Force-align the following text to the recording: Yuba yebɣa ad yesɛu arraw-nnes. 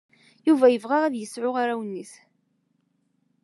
Yuba 0.47 0.65
yebɣa 0.69 0.97
ad 1.03 1.13
yesɛu 1.17 1.51
arraw-nnes. 1.61 2.11